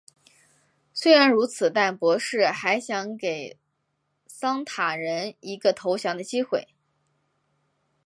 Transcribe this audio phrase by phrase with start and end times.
[0.95, 3.59] 虽然如此但博士还想给
[4.25, 6.69] 桑塔人一个投降的机会。